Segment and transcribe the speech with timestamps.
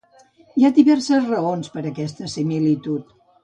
[0.61, 3.17] Hi ha diverses raons per a aquesta similitud.